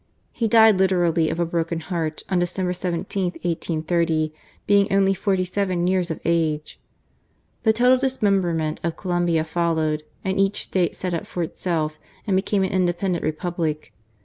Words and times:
He 0.31 0.47
died 0.47 0.79
literally 0.79 1.29
of 1.29 1.39
a 1.39 1.45
broken 1.45 1.79
heart 1.79 2.23
on 2.27 2.39
December 2.39 2.73
17, 2.73 3.25
1830, 3.43 4.33
being 4.65 4.91
only 4.91 5.13
forty 5.13 5.45
seven 5.45 5.85
years 5.85 6.09
of 6.09 6.19
age. 6.25 6.79
The 7.61 7.71
total 7.71 7.99
dismemberment 7.99 8.79
of 8.83 8.97
Colombia 8.97 9.43
followed, 9.43 10.01
and 10.25 10.39
each 10.39 10.63
State 10.63 10.95
set 10.95 11.13
up 11.13 11.27
for 11.27 11.43
itself 11.43 11.99
and 12.25 12.35
became 12.35 12.63
an 12.63 12.71
independent 12.71 13.23
Republic. 13.23 13.93